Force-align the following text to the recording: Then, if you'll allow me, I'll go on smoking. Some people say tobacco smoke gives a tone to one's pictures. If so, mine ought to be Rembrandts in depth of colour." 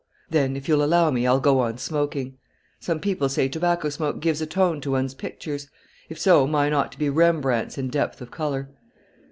Then, 0.31 0.57
if 0.57 0.67
you'll 0.67 0.83
allow 0.83 1.11
me, 1.11 1.27
I'll 1.27 1.39
go 1.39 1.59
on 1.59 1.77
smoking. 1.77 2.39
Some 2.79 2.99
people 2.99 3.29
say 3.29 3.47
tobacco 3.47 3.89
smoke 3.89 4.19
gives 4.19 4.41
a 4.41 4.47
tone 4.47 4.81
to 4.81 4.89
one's 4.89 5.13
pictures. 5.13 5.69
If 6.09 6.17
so, 6.19 6.47
mine 6.47 6.73
ought 6.73 6.91
to 6.93 6.97
be 6.97 7.07
Rembrandts 7.11 7.77
in 7.77 7.89
depth 7.89 8.19
of 8.19 8.31
colour." 8.31 8.69